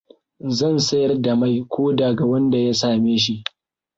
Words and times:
Zan 0.57 0.77
sayar 0.79 1.21
da 1.21 1.35
mai 1.35 1.65
koda 1.69 2.13
ga 2.17 2.25
wanda 2.29 2.57
ya 2.65 2.73
same 2.81 3.17
shi. 3.23 3.35